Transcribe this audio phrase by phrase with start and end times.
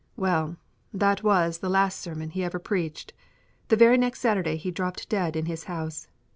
[0.17, 0.55] Well,
[0.91, 3.13] that was the last sermon he ever preached.
[3.67, 6.07] The very next Saturday he dropped dead in his house.